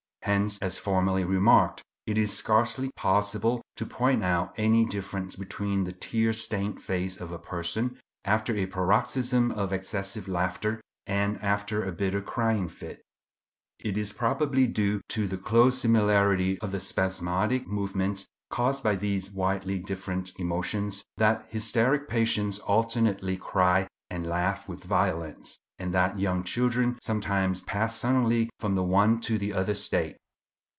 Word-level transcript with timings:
Hence, 0.25 0.59
as 0.59 0.77
formerly 0.77 1.23
remarked, 1.25 1.81
it 2.05 2.15
is 2.15 2.31
scarcely 2.31 2.91
possible 2.95 3.63
to 3.75 3.87
point 3.87 4.23
out 4.23 4.53
any 4.55 4.85
difference 4.85 5.35
between 5.35 5.83
the 5.83 5.91
tear 5.93 6.31
stained 6.31 6.79
face 6.79 7.19
of 7.19 7.31
a 7.31 7.39
person 7.39 7.97
after 8.23 8.55
a 8.55 8.67
paroxysm 8.67 9.49
of 9.49 9.73
excessive 9.73 10.27
laughter 10.27 10.79
and 11.07 11.41
after 11.41 11.83
a 11.83 11.91
bitter 11.91 12.21
crying 12.21 12.67
fit. 12.69 13.01
It 13.79 13.97
is 13.97 14.13
probably 14.13 14.67
due 14.67 15.01
to 15.09 15.27
the 15.27 15.39
close 15.39 15.79
similarity 15.81 16.59
of 16.61 16.71
the 16.71 16.79
spasmodic 16.79 17.65
movements 17.67 18.27
caused 18.51 18.83
by 18.83 18.97
these 18.97 19.31
widely 19.31 19.79
different 19.79 20.33
emotions 20.37 21.03
that 21.17 21.47
hysteric 21.49 22.07
patients 22.07 22.59
alternately 22.59 23.37
cry 23.37 23.87
and 24.07 24.27
laugh 24.27 24.69
with 24.69 24.83
violence, 24.83 25.57
and 25.79 25.95
that 25.95 26.19
young 26.19 26.43
children 26.43 26.95
sometimes 27.01 27.61
pass 27.61 27.95
suddenly 27.95 28.47
from 28.59 28.75
the 28.75 28.83
one 28.83 29.19
to 29.19 29.39
the 29.39 29.51
other 29.51 29.73
state. 29.73 30.15